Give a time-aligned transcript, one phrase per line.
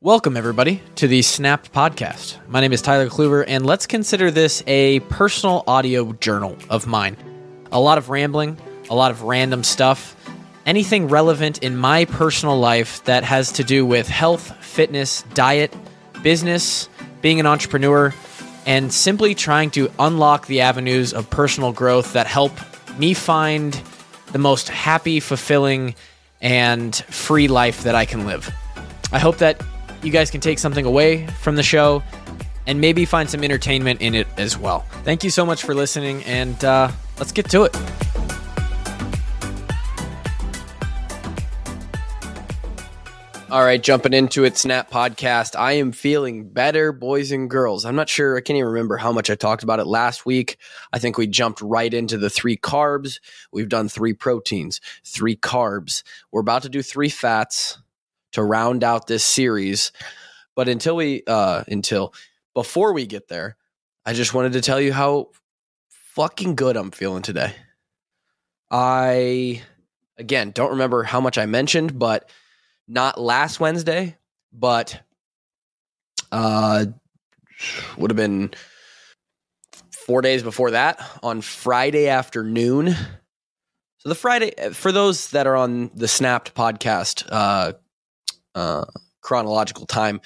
[0.00, 2.38] Welcome, everybody, to the Snap podcast.
[2.46, 7.16] My name is Tyler Kluver, and let's consider this a personal audio journal of mine.
[7.72, 8.58] A lot of rambling,
[8.90, 10.14] a lot of random stuff,
[10.64, 15.74] anything relevant in my personal life that has to do with health, fitness, diet,
[16.22, 16.88] business,
[17.20, 18.14] being an entrepreneur,
[18.66, 22.52] and simply trying to unlock the avenues of personal growth that help
[23.00, 23.82] me find
[24.30, 25.96] the most happy, fulfilling,
[26.40, 28.48] and free life that I can live.
[29.10, 29.60] I hope that
[30.02, 32.02] you guys can take something away from the show
[32.66, 34.80] and maybe find some entertainment in it as well.
[35.02, 37.76] Thank you so much for listening, and uh, let's get to it.
[43.50, 45.58] All right, jumping into it, Snap Podcast.
[45.58, 47.86] I am feeling better, boys and girls.
[47.86, 50.58] I'm not sure, I can't even remember how much I talked about it last week.
[50.92, 53.20] I think we jumped right into the three carbs.
[53.50, 56.02] We've done three proteins, three carbs.
[56.30, 57.78] We're about to do three fats
[58.38, 59.92] to round out this series.
[60.54, 62.14] But until we, uh, until
[62.54, 63.56] before we get there,
[64.06, 65.30] I just wanted to tell you how
[66.14, 67.54] fucking good I'm feeling today.
[68.70, 69.62] I,
[70.16, 72.30] again, don't remember how much I mentioned, but
[72.86, 74.16] not last Wednesday,
[74.52, 75.00] but
[76.32, 76.86] uh,
[77.96, 78.52] would have been
[79.90, 82.94] four days before that on Friday afternoon.
[83.98, 87.72] So the Friday for those that are on the Snapped podcast uh,
[88.58, 88.84] uh,
[89.20, 90.20] chronological time,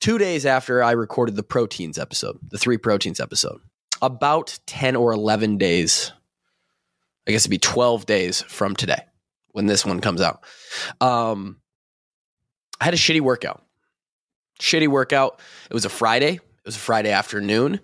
[0.00, 3.60] two days after I recorded the proteins episode, the three proteins episode,
[4.02, 6.12] about ten or eleven days.
[7.26, 9.02] I guess it'd be twelve days from today
[9.52, 10.44] when this one comes out.
[11.00, 11.60] Um,
[12.80, 13.62] I had a shitty workout.
[14.60, 15.40] Shitty workout.
[15.70, 16.34] It was a Friday.
[16.34, 17.80] It was a Friday afternoon,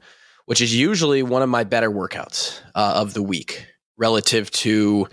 [0.46, 5.06] which is usually one of my better workouts uh, of the week relative to,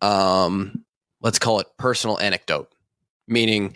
[0.00, 0.84] um,
[1.20, 2.71] let's call it personal anecdote,
[3.32, 3.74] meaning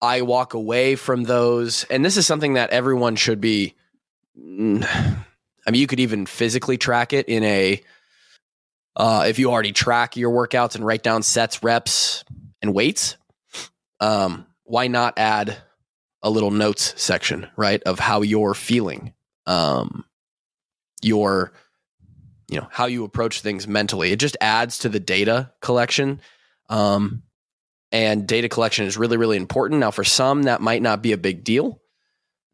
[0.00, 1.84] I walk away from those.
[1.84, 3.74] And this is something that everyone should be.
[4.36, 7.82] I mean, you could even physically track it in a,
[8.96, 12.24] uh, if you already track your workouts and write down sets, reps,
[12.62, 13.16] and weights,
[14.00, 15.58] um, why not add
[16.22, 19.12] a little notes section, right, of how you're feeling,
[19.46, 20.04] um,
[21.02, 21.52] your,
[22.48, 24.10] you know, how you approach things mentally.
[24.10, 26.20] It just adds to the data collection.
[26.70, 27.22] Um,
[27.92, 29.80] and data collection is really, really important.
[29.80, 31.80] Now, for some, that might not be a big deal.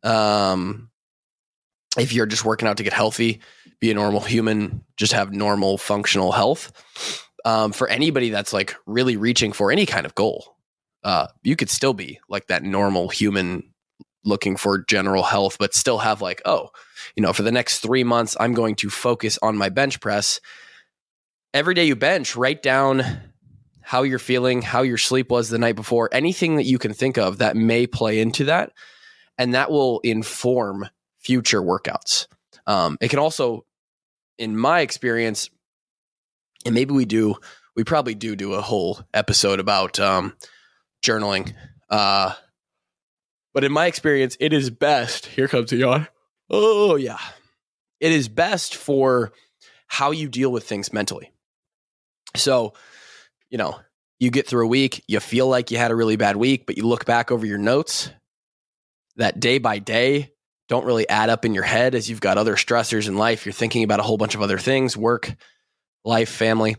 [0.02, 0.90] Um,
[1.98, 3.40] if you're just working out to get healthy,
[3.80, 6.72] be a normal human, just have normal functional health.
[7.44, 10.56] Um, for anybody that's like really reaching for any kind of goal,
[11.02, 13.74] uh, you could still be like that normal human
[14.24, 16.70] looking for general health, but still have like, oh,
[17.14, 20.40] you know, for the next three months, I'm going to focus on my bench press.
[21.52, 23.04] Every day you bench, write down
[23.84, 27.18] how you're feeling, how your sleep was the night before, anything that you can think
[27.18, 28.72] of that may play into that.
[29.36, 32.26] And that will inform future workouts.
[32.66, 33.66] Um, it can also,
[34.38, 35.50] in my experience,
[36.64, 37.34] and maybe we do,
[37.76, 40.34] we probably do do a whole episode about um,
[41.04, 41.52] journaling.
[41.90, 42.32] Uh,
[43.52, 45.26] but in my experience, it is best.
[45.26, 46.08] Here comes the yawn.
[46.48, 47.18] Oh, yeah.
[48.00, 49.32] It is best for
[49.88, 51.32] how you deal with things mentally.
[52.34, 52.72] So,
[53.54, 53.78] you know,
[54.18, 56.76] you get through a week, you feel like you had a really bad week, but
[56.76, 58.10] you look back over your notes
[59.14, 60.32] that day by day
[60.68, 63.46] don't really add up in your head as you've got other stressors in life.
[63.46, 65.32] You're thinking about a whole bunch of other things work,
[66.04, 66.74] life, family.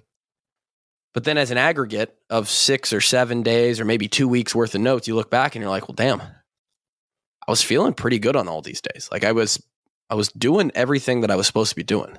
[1.13, 4.75] But then, as an aggregate of six or seven days, or maybe two weeks worth
[4.75, 8.35] of notes, you look back and you're like, well, damn, I was feeling pretty good
[8.35, 9.07] on all these days.
[9.13, 9.63] Like I was,
[10.09, 12.17] I was doing everything that I was supposed to be doing.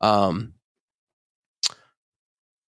[0.00, 0.52] Um,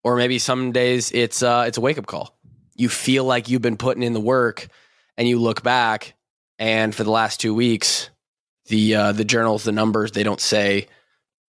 [0.04, 2.38] or maybe some days it's uh, it's a wake up call.
[2.75, 4.69] You feel like you've been putting in the work,
[5.16, 6.14] and you look back,
[6.59, 8.10] and for the last two weeks,
[8.66, 10.87] the uh, the journals, the numbers, they don't say,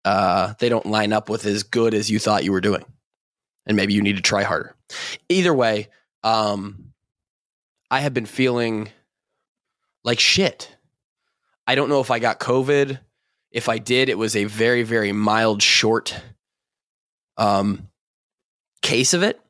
[0.04, 2.84] uh, they don't line up with as good as you thought you were doing
[3.68, 4.74] and maybe you need to try harder.
[5.28, 5.88] Either way,
[6.24, 6.92] um,
[7.90, 8.88] I have been feeling
[10.02, 10.74] like shit.
[11.66, 12.98] I don't know if I got COVID.
[13.52, 16.18] If I did, it was a very, very mild, short
[17.36, 17.87] um,
[18.82, 19.40] case of it.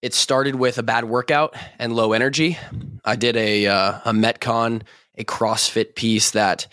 [0.00, 2.58] It started with a bad workout and low energy.
[3.04, 4.82] I did a uh, a Metcon,
[5.16, 6.66] a CrossFit piece that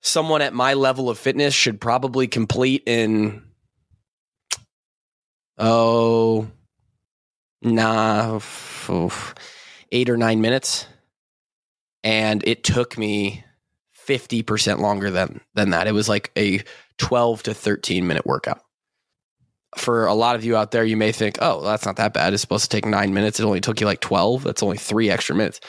[0.00, 3.42] someone at my level of fitness should probably complete in
[5.58, 6.48] oh,
[7.62, 9.34] nah, oof,
[9.92, 10.86] eight or nine minutes.
[12.02, 13.44] And it took me
[14.06, 15.86] 50% longer than, than that.
[15.86, 16.62] It was like a
[16.98, 18.63] 12 to 13 minute workout.
[19.76, 22.32] For a lot of you out there, you may think, oh, that's not that bad.
[22.32, 23.40] It's supposed to take nine minutes.
[23.40, 24.44] It only took you like 12.
[24.44, 25.60] That's only three extra minutes.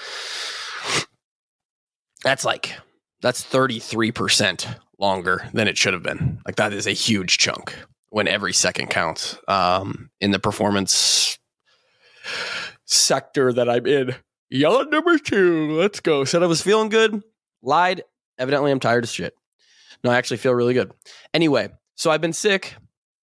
[2.23, 2.73] That's like,
[3.21, 6.39] that's 33% longer than it should have been.
[6.45, 7.75] Like, that is a huge chunk
[8.09, 11.37] when every second counts um, in the performance
[12.85, 14.15] sector that I'm in.
[14.49, 15.71] Yellow number two.
[15.77, 16.23] Let's go.
[16.23, 17.23] Said I was feeling good.
[17.61, 18.03] Lied.
[18.37, 19.33] Evidently, I'm tired as shit.
[20.03, 20.91] No, I actually feel really good.
[21.33, 22.75] Anyway, so I've been sick.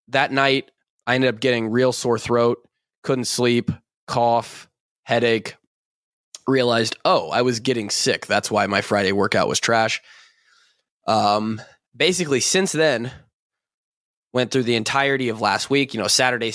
[0.09, 0.71] That night,
[1.07, 2.59] I ended up getting real sore throat,
[3.03, 3.71] couldn't sleep,
[4.07, 4.69] cough,
[5.03, 5.57] headache.
[6.47, 8.27] Realized, oh, I was getting sick.
[8.27, 10.01] That's why my Friday workout was trash.
[11.07, 11.61] Um,
[11.95, 13.13] basically, since then,
[14.33, 15.93] went through the entirety of last week.
[15.93, 16.53] You know, Saturday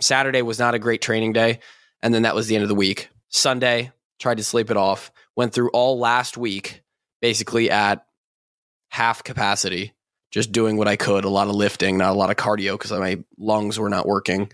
[0.00, 1.60] Saturday was not a great training day,
[2.02, 3.08] and then that was the end of the week.
[3.28, 5.12] Sunday, tried to sleep it off.
[5.36, 6.82] Went through all last week
[7.20, 8.06] basically at
[8.88, 9.92] half capacity,
[10.30, 12.92] just doing what I could, a lot of lifting, not a lot of cardio because
[12.92, 14.50] my lungs were not working.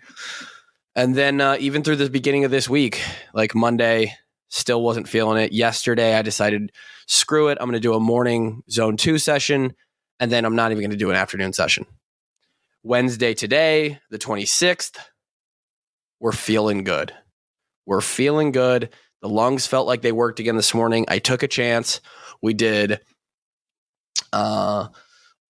[0.94, 3.02] And then uh, even through the beginning of this week,
[3.32, 4.14] like Monday,
[4.48, 5.52] still wasn't feeling it.
[5.52, 6.72] Yesterday, I decided,
[7.06, 7.58] screw it.
[7.60, 9.72] I'm going to do a morning zone two session,
[10.20, 11.86] and then I'm not even going to do an afternoon session.
[12.82, 14.98] Wednesday today, the 26th,
[16.20, 17.12] we're feeling good.
[17.86, 18.90] We're feeling good.
[19.22, 21.06] The lungs felt like they worked again this morning.
[21.08, 22.00] I took a chance.
[22.42, 23.00] We did
[24.32, 24.88] uh,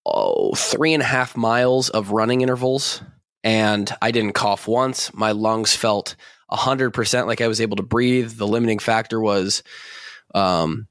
[0.05, 3.01] oh, three and a half miles of running intervals,
[3.43, 5.13] and I didn't cough once.
[5.13, 6.15] My lungs felt
[6.51, 8.31] 100% like I was able to breathe.
[8.31, 9.63] The limiting factor was
[10.33, 10.87] um,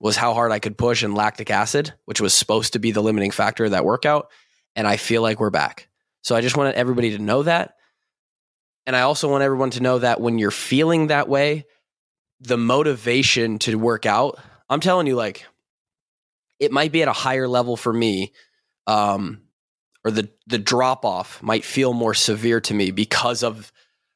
[0.00, 3.02] was how hard I could push and lactic acid, which was supposed to be the
[3.02, 4.30] limiting factor of that workout.
[4.76, 5.88] And I feel like we're back.
[6.22, 7.74] So I just wanted everybody to know that.
[8.86, 11.66] And I also want everyone to know that when you're feeling that way,
[12.40, 14.38] the motivation to work out,
[14.70, 15.44] I'm telling you, like,
[16.58, 18.32] it might be at a higher level for me.
[18.86, 19.42] Um,
[20.04, 23.72] or the the drop off might feel more severe to me because of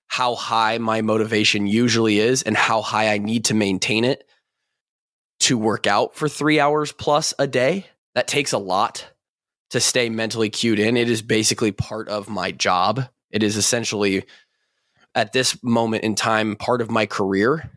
[0.07, 4.25] how high my motivation usually is and how high I need to maintain it
[5.41, 7.87] to work out for 3 hours plus a day.
[8.15, 9.07] That takes a lot
[9.71, 10.97] to stay mentally cued in.
[10.97, 13.09] It is basically part of my job.
[13.31, 14.25] It is essentially
[15.15, 17.71] at this moment in time part of my career.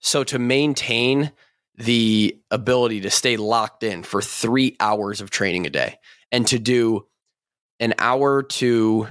[0.00, 1.32] So to maintain
[1.78, 5.98] the ability to stay locked in for three hours of training a day
[6.32, 7.06] and to do
[7.78, 9.06] an hour to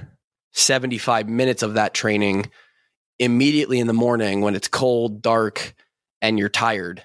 [0.52, 2.50] 75 minutes of that training
[3.18, 5.74] immediately in the morning when it's cold, dark,
[6.20, 7.02] and you're tired,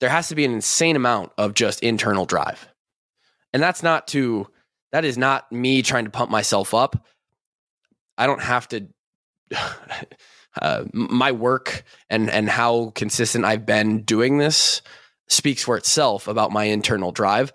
[0.00, 2.68] there has to be an insane amount of just internal drive.
[3.52, 4.48] And that's not to,
[4.90, 7.06] that is not me trying to pump myself up.
[8.18, 8.88] I don't have to.
[10.60, 14.82] Uh, my work and and how consistent I've been doing this
[15.28, 17.52] speaks for itself about my internal drive.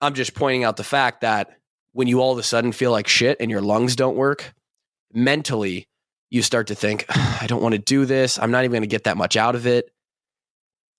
[0.00, 1.58] I'm just pointing out the fact that
[1.92, 4.52] when you all of a sudden feel like shit and your lungs don't work,
[5.12, 5.88] mentally
[6.30, 8.38] you start to think, I don't want to do this.
[8.38, 9.90] I'm not even going to get that much out of it.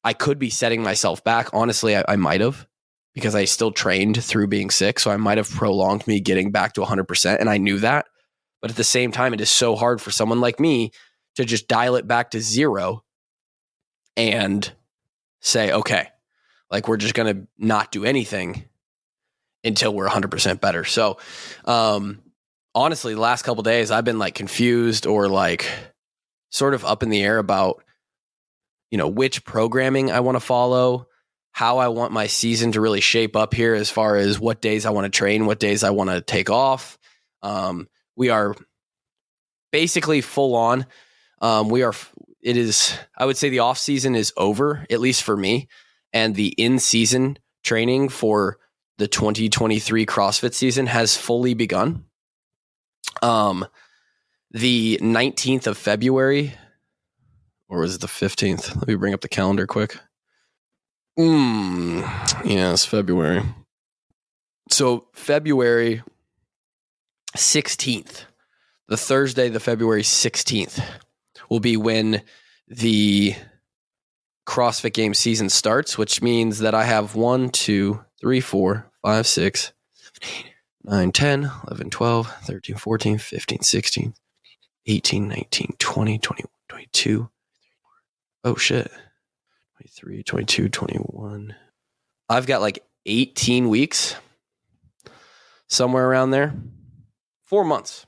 [0.04, 1.50] I could be setting myself back.
[1.54, 2.68] Honestly, I, I might have
[3.14, 5.00] because I still trained through being sick.
[5.00, 7.38] So I might have prolonged me getting back to 100%.
[7.40, 8.06] And I knew that.
[8.62, 10.92] But at the same time, it is so hard for someone like me
[11.36, 13.04] to just dial it back to zero
[14.18, 14.72] and
[15.42, 16.08] say, okay,
[16.70, 18.66] like we're just going to not do anything
[19.64, 20.84] until we're 100% better.
[20.84, 21.18] So,
[21.66, 22.22] um,
[22.74, 25.70] honestly, the last couple days, I've been like confused or like
[26.50, 27.84] sort of up in the air about,
[28.90, 31.08] you know, which programming I want to follow,
[31.52, 34.86] how I want my season to really shape up here as far as what days
[34.86, 36.98] I want to train, what days I want to take off.
[37.42, 38.56] Um, we are
[39.72, 40.86] basically full on.
[41.42, 41.94] Um, we are.
[42.42, 42.98] It is.
[43.18, 45.68] I would say the off season is over, at least for me,
[46.14, 48.58] and the in season training for
[48.98, 52.06] the 2023 CrossFit season has fully begun.
[53.22, 53.66] Um,
[54.52, 56.54] the 19th of February,
[57.68, 58.76] or was it the 15th?
[58.76, 59.98] Let me bring up the calendar quick.
[61.18, 63.44] Mm, yes, February.
[64.70, 66.04] So February
[67.36, 68.26] 16th,
[68.88, 70.82] the Thursday, the February 16th,
[71.52, 72.24] will be when
[72.70, 73.36] the
[74.48, 79.74] CrossFit Game season starts, which means that I have 1, 2, 3, 4, 5, 6,
[80.86, 84.14] 9, 10, 11, 12, 13, 14, 15, 16,
[84.86, 87.30] 18, 19, 20, 21, 22.
[88.46, 88.90] Oh shit.
[89.76, 91.56] 23, 22, 21.
[92.30, 94.16] I've got like 18 weeks
[95.68, 96.54] somewhere around there
[97.44, 98.06] four months,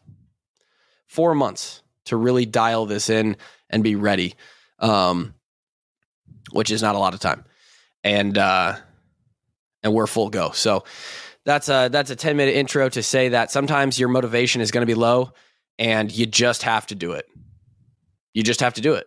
[1.08, 3.38] four months to really dial this in
[3.69, 4.36] and be ready,
[4.79, 5.33] um,
[6.51, 7.45] which is not a lot of time.
[8.03, 8.75] And, uh,
[9.83, 10.51] and we're full go.
[10.51, 10.83] So
[11.45, 14.81] that's a that's a 10 minute intro to say that sometimes your motivation is going
[14.81, 15.33] to be low
[15.77, 17.25] and you just have to do it.
[18.33, 19.05] You just have to do it.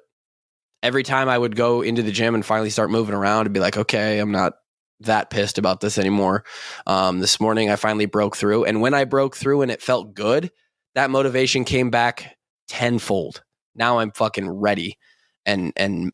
[0.83, 3.61] Every time I would go into the gym and finally start moving around and be
[3.61, 4.55] like, okay, I'm not
[5.01, 6.45] that pissed about this anymore.
[6.87, 10.15] Um, this morning I finally broke through, and when I broke through and it felt
[10.15, 10.51] good,
[10.95, 12.36] that motivation came back
[12.69, 13.43] tenfold.
[13.75, 14.99] Now I'm fucking ready
[15.45, 16.13] and and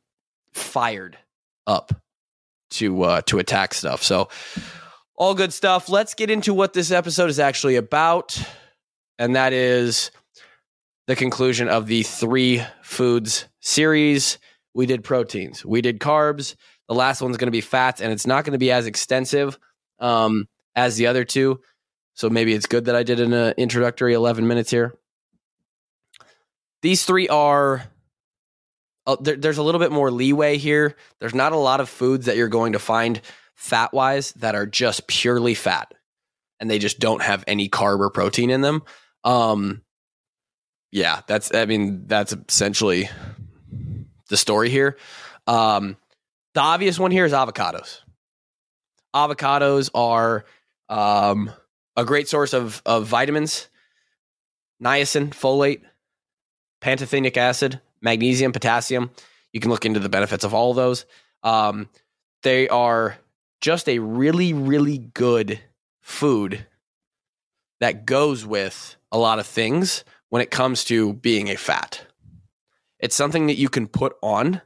[0.53, 1.17] fired
[1.67, 1.93] up
[2.71, 4.03] to uh, to attack stuff.
[4.03, 4.29] So
[5.17, 5.89] all good stuff.
[5.89, 8.41] Let's get into what this episode is actually about,
[9.19, 10.11] and that is
[11.07, 14.39] the conclusion of the three foods series.
[14.75, 16.57] We did proteins, we did carbs.
[16.89, 19.59] The last one's going to be fats, and it's not going to be as extensive
[19.99, 21.61] um, as the other two.
[22.15, 24.95] So maybe it's good that I did an uh, introductory 11 minutes here.
[26.83, 27.85] These three are
[29.07, 30.97] uh, there, there's a little bit more leeway here.
[31.21, 33.21] There's not a lot of foods that you're going to find
[33.55, 35.93] fat wise that are just purely fat
[36.61, 38.83] and they just don't have any carb or protein in them.
[39.25, 39.83] Um,
[40.91, 43.09] yeah, that's, I mean, that's essentially
[44.29, 44.97] the story here.
[45.47, 45.97] Um,
[46.55, 48.01] the obvious one here is avocados.
[49.15, 50.45] Avocados are
[50.89, 51.51] um,
[51.97, 53.69] a great source of, of vitamins,
[54.83, 55.83] niacin, folate,
[56.83, 59.11] pantothenic acid, magnesium, potassium.
[59.53, 61.07] You can look into the benefits of all of those.
[61.43, 61.89] Um,
[62.43, 63.17] they are
[63.61, 65.61] just a really, really good
[66.01, 66.67] food
[67.81, 72.05] that goes with a lot of things when it comes to being a fat.
[72.99, 74.63] It's something that you can put on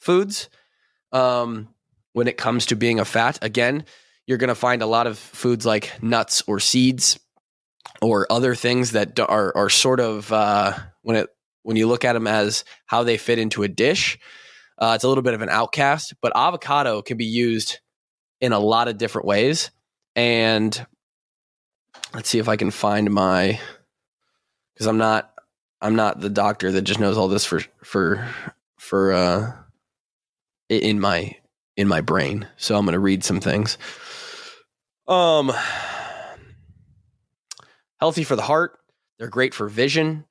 [0.00, 0.48] foods
[1.12, 1.68] um,
[2.12, 3.38] when it comes to being a fat.
[3.42, 3.84] Again,
[4.26, 7.18] you're going to find a lot of foods like nuts or seeds
[8.00, 11.28] or other things that are are sort of uh, when it
[11.62, 14.18] when you look at them as how they fit into a dish.
[14.78, 17.80] Uh, it's a little bit of an outcast, but avocado can be used
[18.40, 19.70] in a lot of different ways.
[20.14, 20.86] And
[22.14, 23.60] let's see if I can find my
[24.74, 25.32] because I'm not
[25.80, 28.26] I'm not the doctor that just knows all this for for
[28.78, 29.52] for uh
[30.68, 31.36] in my
[31.76, 32.48] in my brain.
[32.56, 33.78] So I'm going to read some things.
[35.06, 35.52] Um
[38.00, 38.78] healthy for the heart.
[39.18, 40.24] They're great for vision.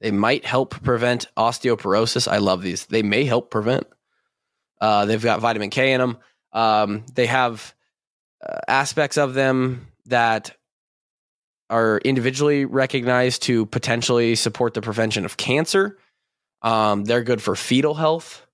[0.00, 2.30] They might help prevent osteoporosis.
[2.30, 2.86] I love these.
[2.86, 3.86] They may help prevent.
[4.80, 6.18] Uh, they've got vitamin K in them.
[6.52, 7.74] Um, they have
[8.46, 10.54] uh, aspects of them that
[11.70, 15.98] are individually recognized to potentially support the prevention of cancer.
[16.62, 18.46] Um, they're good for fetal health.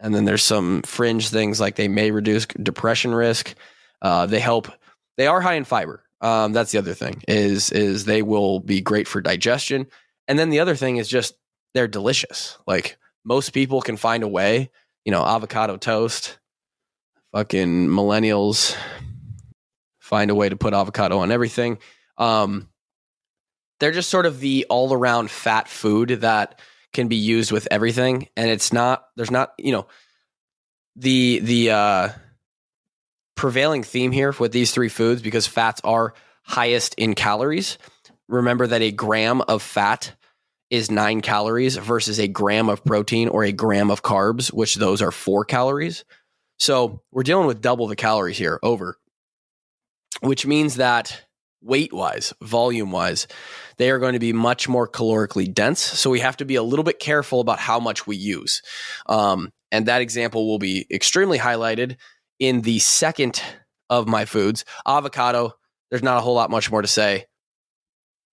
[0.00, 3.54] And then there's some fringe things like they may reduce depression risk.
[4.00, 4.68] Uh, they help.
[5.16, 6.02] They are high in fiber.
[6.22, 9.88] Um, that's the other thing is is they will be great for digestion.
[10.28, 11.34] And then the other thing is just
[11.74, 12.58] they're delicious.
[12.66, 14.70] Like most people can find a way,
[15.04, 16.38] you know, avocado toast,
[17.32, 18.76] fucking millennials
[19.98, 21.78] find a way to put avocado on everything.
[22.18, 22.68] Um,
[23.80, 26.60] they're just sort of the all around fat food that
[26.92, 28.28] can be used with everything.
[28.36, 29.86] And it's not, there's not, you know,
[30.96, 32.08] the, the, uh,
[33.42, 37.76] prevailing theme here with these three foods because fats are highest in calories
[38.28, 40.14] remember that a gram of fat
[40.70, 45.02] is nine calories versus a gram of protein or a gram of carbs, which those
[45.02, 46.04] are four calories.
[46.58, 48.96] So we're dealing with double the calories here over,
[50.20, 51.24] which means that
[51.60, 53.26] weight wise, volume wise,
[53.76, 55.80] they are going to be much more calorically dense.
[55.80, 58.62] So we have to be a little bit careful about how much we use.
[59.06, 61.96] Um, and that example will be extremely highlighted
[62.42, 63.40] in the second
[63.88, 65.52] of my foods avocado.
[65.90, 67.26] There's not a whole lot much more to say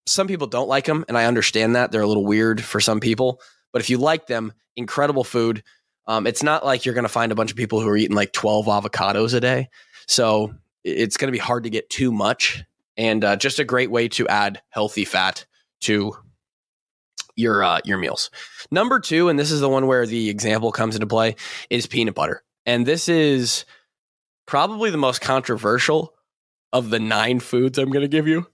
[0.07, 2.99] some people don't like them, and I understand that they're a little weird for some
[2.99, 3.39] people.
[3.71, 5.61] But if you like them, incredible food.
[6.07, 8.15] Um, it's not like you're going to find a bunch of people who are eating
[8.15, 9.69] like 12 avocados a day.
[10.07, 12.63] So it's going to be hard to get too much,
[12.97, 15.45] and uh, just a great way to add healthy fat
[15.81, 16.13] to
[17.35, 18.31] your uh, your meals.
[18.71, 21.35] Number two, and this is the one where the example comes into play,
[21.69, 23.65] is peanut butter, and this is
[24.49, 26.11] probably the most controversial
[26.73, 28.47] of the nine foods I'm going to give you.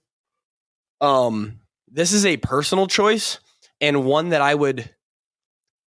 [1.00, 3.40] Um, this is a personal choice
[3.80, 4.94] and one that I would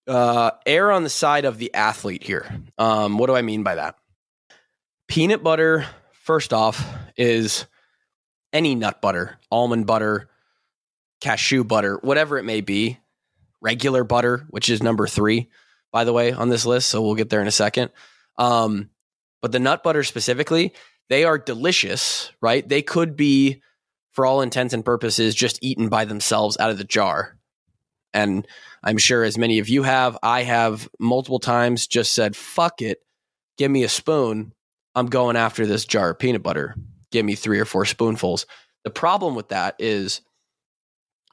[0.07, 2.47] uh, err on the side of the athlete here.
[2.79, 3.97] Um, what do I mean by that?
[5.09, 5.85] Peanut butter,
[6.25, 6.83] first off,
[7.19, 7.67] is
[8.51, 10.31] any nut butter, almond butter,
[11.21, 12.99] cashew butter, whatever it may be,
[13.61, 15.51] regular butter, which is number three,
[15.93, 16.89] by the way, on this list.
[16.89, 17.91] So we'll get there in a second.
[18.39, 18.89] Um,
[19.43, 20.73] but the nut butter specifically,
[21.09, 22.69] they are delicious, right?
[22.69, 23.63] They could be
[24.13, 27.37] for all intents and purposes, just eaten by themselves out of the jar.
[28.13, 28.47] And
[28.83, 32.99] I'm sure as many of you have, I have multiple times just said, fuck it,
[33.59, 34.53] give me a spoon.
[34.95, 36.75] I'm going after this jar of peanut butter.
[37.11, 38.47] give me three or four spoonfuls.
[38.85, 40.21] The problem with that is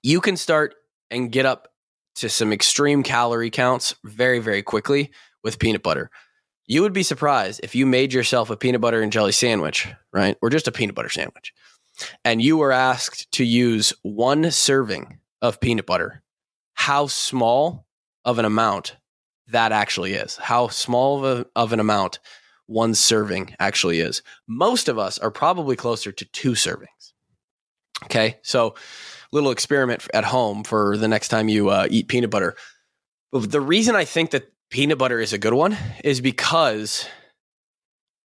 [0.03, 0.75] you can start
[1.09, 1.69] and get up
[2.15, 5.11] to some extreme calorie counts very, very quickly
[5.43, 6.09] with peanut butter.
[6.67, 10.37] You would be surprised if you made yourself a peanut butter and jelly sandwich, right?
[10.41, 11.53] Or just a peanut butter sandwich.
[12.23, 16.23] And you were asked to use one serving of peanut butter,
[16.73, 17.85] how small
[18.25, 18.97] of an amount
[19.47, 22.19] that actually is, how small of, a, of an amount
[22.65, 24.23] one serving actually is.
[24.47, 27.13] Most of us are probably closer to two servings.
[28.05, 28.39] Okay.
[28.41, 28.75] So,
[29.31, 32.55] little experiment at home for the next time you uh, eat peanut butter.
[33.31, 37.07] But the reason I think that peanut butter is a good one is because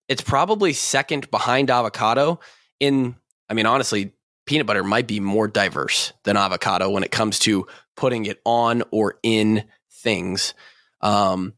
[0.09, 2.41] it's probably second behind avocado
[2.77, 3.15] in
[3.47, 4.11] I mean honestly
[4.45, 8.83] peanut butter might be more diverse than avocado when it comes to putting it on
[8.91, 9.63] or in
[10.03, 10.53] things.
[10.99, 11.53] Um,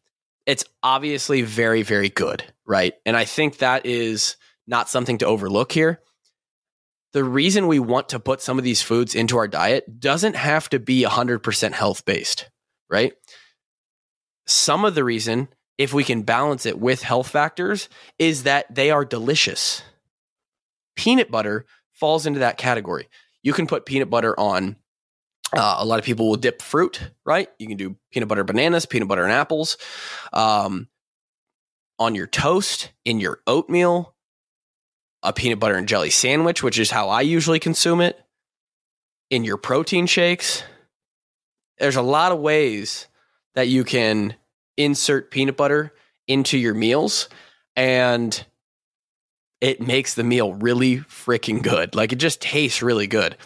[0.46, 2.94] it's obviously very very good, right?
[3.04, 6.02] And I think that is not something to overlook here.
[7.14, 10.70] The reason we want to put some of these foods into our diet doesn't have
[10.70, 12.52] to be 100% health based,
[12.92, 13.14] right?
[14.46, 15.48] Some of the reason,
[15.78, 19.82] if we can balance it with health factors, is that they are delicious.
[20.96, 23.08] Peanut butter falls into that category.
[23.42, 24.78] You can put peanut butter on.
[25.56, 27.48] Uh, a lot of people will dip fruit, right?
[27.60, 29.78] You can do peanut butter bananas, peanut butter and apples,
[30.32, 30.88] um,
[32.00, 34.16] on your toast, in your oatmeal,
[35.22, 38.20] a peanut butter and jelly sandwich, which is how I usually consume it,
[39.30, 40.64] in your protein shakes.
[41.78, 43.08] There's a lot of ways
[43.56, 44.36] that you can
[44.78, 45.94] insert peanut butter
[46.28, 47.30] into your meals
[47.76, 48.46] and
[49.62, 51.96] it makes the meal really freaking good.
[51.96, 53.38] Like it just tastes really good.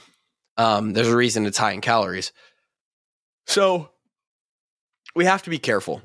[0.58, 2.32] Um, there's a reason it's high in calories.
[3.46, 3.90] So
[5.16, 6.02] we have to be careful.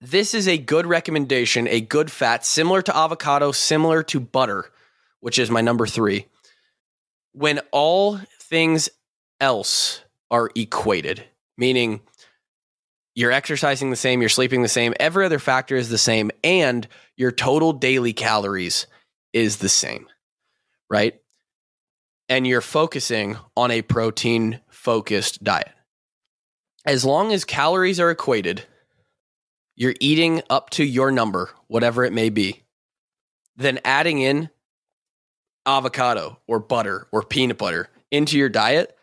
[0.00, 4.70] This is a good recommendation, a good fat, similar to avocado, similar to butter,
[5.20, 6.26] which is my number three.
[7.32, 8.88] When all things
[9.40, 11.24] else are equated,
[11.56, 12.00] meaning
[13.16, 16.86] you're exercising the same, you're sleeping the same, every other factor is the same, and
[17.16, 18.86] your total daily calories
[19.32, 20.06] is the same,
[20.90, 21.14] right?
[22.28, 25.72] And you're focusing on a protein focused diet.
[26.84, 28.64] As long as calories are equated,
[29.74, 32.64] you're eating up to your number, whatever it may be,
[33.56, 34.50] then adding in
[35.64, 38.94] avocado or butter or peanut butter into your diet.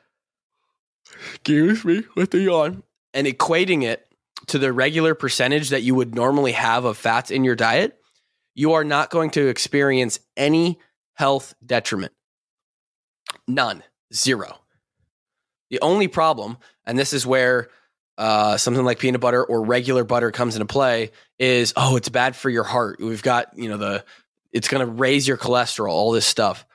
[1.34, 4.08] Excuse me with the yawn and equating it
[4.48, 7.98] to the regular percentage that you would normally have of fats in your diet,
[8.56, 10.80] you are not going to experience any
[11.14, 12.14] health detriment.
[13.48, 13.84] None.
[14.14, 14.60] Zero.
[15.70, 17.70] The only problem, and this is where
[18.18, 22.36] uh, something like peanut butter or regular butter comes into play, is oh, it's bad
[22.36, 23.00] for your heart.
[23.00, 24.06] We've got, you know, the,
[24.52, 26.66] it's going to raise your cholesterol, all this stuff.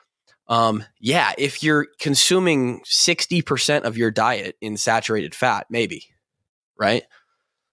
[0.47, 6.07] Um, yeah, if you're consuming 60% of your diet in saturated fat, maybe
[6.79, 7.03] right?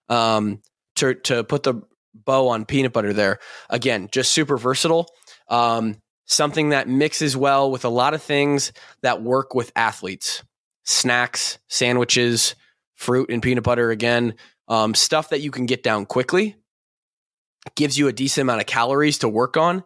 [0.08, 0.60] Um,
[0.96, 1.82] to to put the
[2.14, 3.38] bow on peanut butter there
[3.70, 5.08] again, just super versatile.
[5.48, 10.42] Um, something that mixes well with a lot of things that work with athletes,
[10.84, 12.54] snacks, sandwiches,
[12.94, 13.90] fruit and peanut butter.
[13.90, 14.34] Again,
[14.68, 16.56] um, stuff that you can get down quickly,
[17.74, 19.84] gives you a decent amount of calories to work on,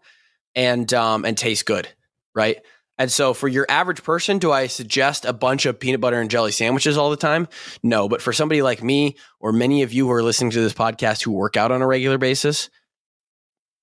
[0.54, 1.88] and um, and taste good,
[2.34, 2.58] right?
[3.00, 6.30] And so for your average person, do I suggest a bunch of peanut butter and
[6.30, 7.48] jelly sandwiches all the time?
[7.82, 8.10] No.
[8.10, 11.22] But for somebody like me or many of you who are listening to this podcast
[11.22, 12.68] who work out on a regular basis,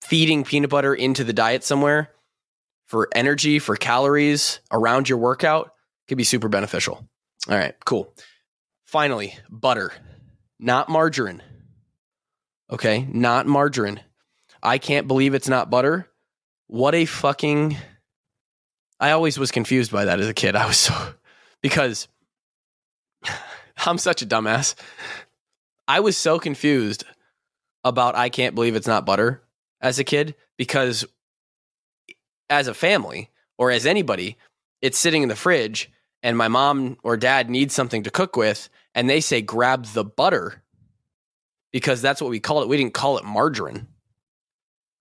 [0.04, 2.12] feeding peanut butter into the diet somewhere
[2.86, 5.72] for energy, for calories around your workout
[6.08, 7.04] could be super beneficial.
[7.50, 8.14] All right, cool.
[8.86, 9.94] Finally, butter,
[10.60, 11.42] not margarine.
[12.70, 14.00] Okay, not margarine.
[14.62, 16.08] I can't believe it's not butter.
[16.68, 17.78] What a fucking
[19.00, 20.56] I always was confused by that as a kid.
[20.56, 20.94] I was so
[21.62, 22.08] because
[23.86, 24.76] I'm such a dumbass.
[25.88, 27.06] I was so confused
[27.84, 29.42] about I can't believe it's not butter
[29.82, 31.06] as a kid because
[32.50, 34.38] as a family or as anybody,
[34.82, 35.92] it's sitting in the fridge
[36.24, 40.04] and my mom or dad needs something to cook with and they say grab the
[40.04, 40.64] butter
[41.72, 42.68] because that's what we call it.
[42.68, 43.88] We didn't call it margarine,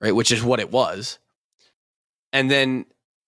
[0.00, 0.14] right?
[0.14, 1.18] Which is what it was.
[2.32, 2.84] And then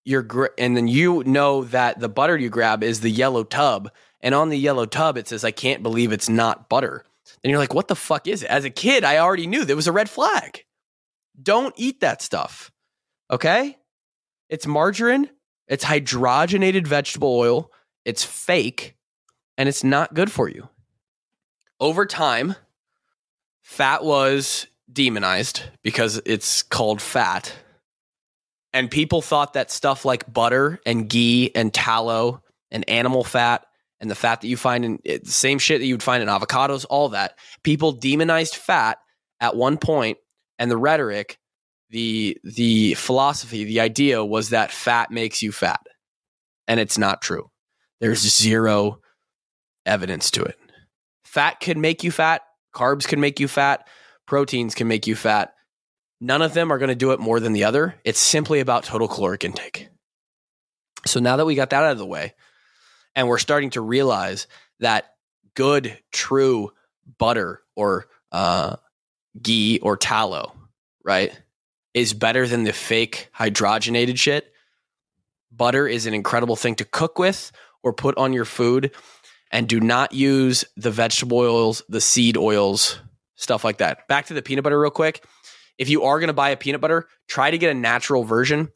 [0.08, 3.90] you're gr- and then you know that the butter you grab is the yellow tub
[4.22, 7.04] and on the yellow tub it says i can't believe it's not butter.
[7.44, 8.48] And you're like what the fuck is it?
[8.48, 10.64] As a kid i already knew there was a red flag.
[11.40, 12.72] Don't eat that stuff
[13.30, 13.76] okay?
[14.48, 15.28] It's margarine
[15.66, 17.70] it's hydrogenated vegetable oil
[18.06, 18.96] it's fake
[19.58, 20.70] and it's not good for you.
[21.80, 22.54] Over time
[23.60, 27.52] fat was demonized because it's called fat
[28.72, 33.64] And people thought that stuff like butter and ghee and tallow and animal fat
[34.00, 36.22] and the fat that you find in it, the same shit that you would find
[36.22, 37.38] in avocados, all that.
[37.62, 38.98] People demonized fat
[39.40, 40.18] at one point,
[40.58, 41.38] and the rhetoric,
[41.90, 45.80] the the philosophy, the idea was that fat makes you fat,
[46.66, 47.50] and it's not true.
[48.00, 49.00] There's zero
[49.86, 50.58] evidence to it.
[51.24, 52.42] Fat can make you fat.
[52.74, 53.88] Carbs can make you fat.
[54.26, 55.54] Proteins can make you fat.
[56.20, 57.94] None of them are going to do it more than the other.
[58.04, 59.88] It's simply about total caloric intake.
[61.06, 62.34] So now that we got that out of the way,
[63.14, 64.46] and we're starting to realize
[64.80, 65.14] that
[65.54, 66.72] good, true
[67.18, 68.76] butter or uh,
[69.40, 70.52] ghee or tallow,
[71.04, 71.38] right,
[71.94, 74.52] is better than the fake hydrogenated shit.
[75.50, 77.50] Butter is an incredible thing to cook with
[77.82, 78.92] or put on your food.
[79.50, 83.00] And do not use the vegetable oils, the seed oils,
[83.34, 84.06] stuff like that.
[84.06, 85.24] Back to the peanut butter, real quick.
[85.78, 88.68] If you are going to buy a peanut butter, try to get a natural version.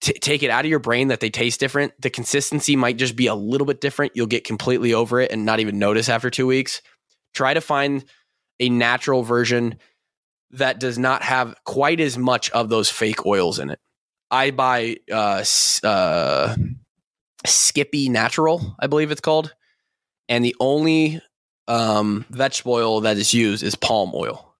[0.00, 1.92] T- take it out of your brain that they taste different.
[2.00, 4.12] The consistency might just be a little bit different.
[4.14, 6.82] You'll get completely over it and not even notice after two weeks.
[7.32, 8.04] Try to find
[8.60, 9.78] a natural version
[10.50, 13.80] that does not have quite as much of those fake oils in it.
[14.30, 15.44] I buy uh,
[15.82, 16.56] uh,
[17.46, 19.54] Skippy Natural, I believe it's called,
[20.28, 21.20] and the only
[21.68, 24.53] um, vegetable oil that is used is palm oil.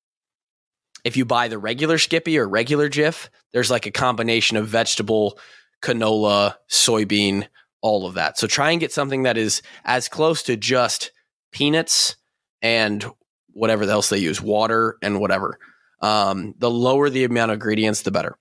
[1.04, 5.38] If you buy the regular Skippy or regular Jif, there's like a combination of vegetable,
[5.82, 7.46] canola, soybean,
[7.82, 8.38] all of that.
[8.38, 11.12] So try and get something that is as close to just
[11.52, 12.16] peanuts
[12.62, 13.04] and
[13.52, 15.58] whatever else they use, water and whatever.
[16.00, 18.38] Um, the lower the amount of ingredients, the better.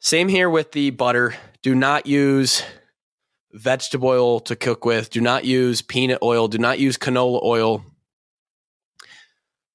[0.00, 1.34] Same here with the butter.
[1.62, 2.62] Do not use
[3.52, 5.10] vegetable oil to cook with.
[5.10, 6.48] Do not use peanut oil.
[6.48, 7.84] Do not use canola oil.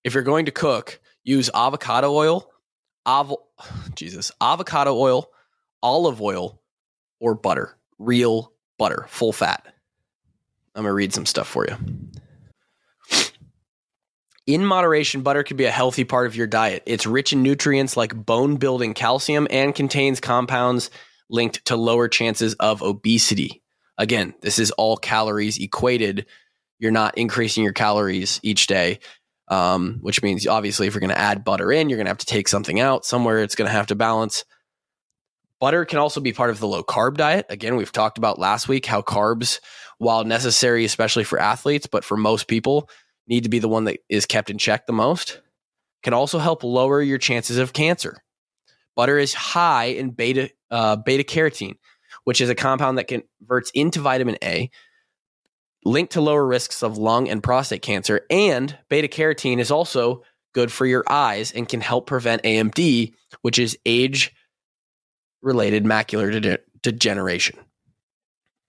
[0.04, 2.50] If you're going to cook, use avocado oil,
[3.06, 3.36] av-
[3.96, 5.30] Jesus, avocado oil,
[5.84, 6.62] olive oil,
[7.20, 7.78] or butter.
[8.00, 9.64] Real butter, full fat.
[10.74, 11.76] I'm going to read some stuff for you.
[14.48, 16.84] In moderation, butter can be a healthy part of your diet.
[16.86, 20.90] It's rich in nutrients like bone building calcium and contains compounds
[21.30, 23.62] linked to lower chances of obesity.
[23.98, 26.26] Again, this is all calories equated.
[26.80, 29.00] You're not increasing your calories each day,
[29.52, 32.18] um, which means obviously if you're going to add butter in, you're going to have
[32.20, 33.06] to take something out.
[33.06, 34.46] Somewhere it's going to have to balance.
[35.60, 37.46] Butter can also be part of the low carb diet.
[37.50, 39.60] Again, we've talked about last week how carbs,
[40.00, 42.90] while necessary, especially for athletes, but for most people,
[43.28, 45.42] need to be the one that is kept in check the most,
[46.02, 48.24] can also help lower your chances of cancer.
[48.96, 51.76] Butter is high in beta uh, beta carotene,
[52.24, 54.72] which is a compound that converts into vitamin A,
[55.84, 58.22] linked to lower risks of lung and prostate cancer.
[58.30, 63.58] And beta carotene is also good for your eyes and can help prevent AMD, which
[63.58, 64.34] is age
[65.42, 67.58] related macular de- degeneration.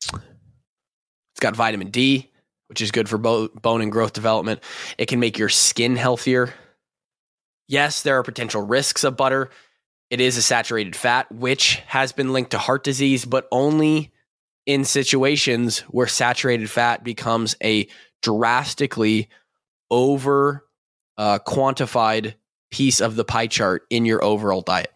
[0.05, 2.31] It's got vitamin D,
[2.69, 4.61] which is good for bo- bone and growth development.
[4.97, 6.53] It can make your skin healthier.
[7.69, 9.51] Yes, there are potential risks of butter.
[10.11, 14.12] It is a saturated fat, which has been linked to heart disease, but only
[14.67, 17.89] in situations where saturated fat becomes a
[18.23, 19.29] drastically
[19.91, 20.65] over
[21.17, 22.35] uh, quantified
[22.71, 24.93] piece of the pie chart in your overall diet.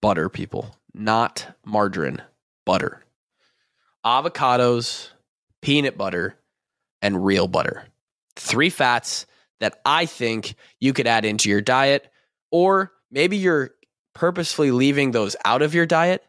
[0.00, 2.22] Butter, people, not margarine,
[2.66, 3.02] butter.
[4.04, 5.08] Avocados,
[5.62, 6.38] peanut butter,
[7.00, 7.86] and real butter.
[8.36, 9.26] Three fats
[9.60, 12.10] that I think you could add into your diet
[12.50, 13.70] or maybe you're
[14.14, 16.22] purposefully leaving those out of your diet.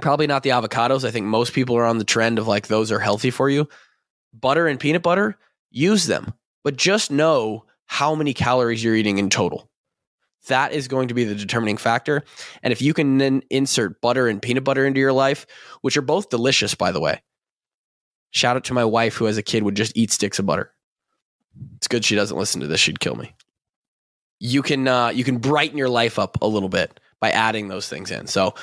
[0.00, 1.04] Probably not the avocados.
[1.04, 3.68] I think most people are on the trend of like those are healthy for you.
[4.32, 5.38] Butter and peanut butter,
[5.70, 9.70] use them, but just know how many calories you're eating in total.
[10.48, 12.22] That is going to be the determining factor.
[12.62, 15.46] And if you can then insert butter and peanut butter into your life,
[15.80, 17.22] which are both delicious, by the way.
[18.30, 20.72] Shout out to my wife who, as a kid, would just eat sticks of butter.
[21.76, 22.80] It's good she doesn't listen to this.
[22.80, 23.32] She'd kill me
[24.38, 27.88] you can uh, you can brighten your life up a little bit by adding those
[27.88, 28.26] things in.
[28.26, 28.54] So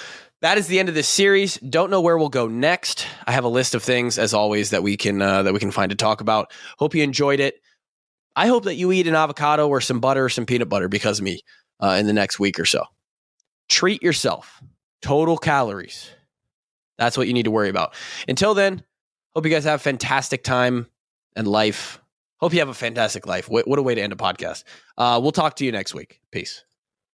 [0.44, 1.56] that is the end of this series.
[1.58, 3.08] Don't know where we'll go next.
[3.26, 5.72] I have a list of things, as always, that we can uh, that we can
[5.72, 6.52] find to talk about.
[6.78, 7.62] Hope you enjoyed it.
[8.36, 11.20] I hope that you eat an avocado or some butter or some peanut butter because
[11.20, 11.40] of me
[11.80, 12.84] uh, in the next week or so.
[13.70, 14.62] Treat yourself.
[15.02, 16.10] Total calories.
[16.98, 17.94] That's what you need to worry about.
[18.28, 18.84] Until then,
[19.34, 20.88] hope you guys have a fantastic time
[21.38, 22.02] and life.
[22.42, 23.48] Hope you have a fantastic life.
[23.48, 24.66] What, what a way to end a podcast.
[24.98, 26.20] Uh, we'll talk to you next week.
[26.32, 26.66] Peace.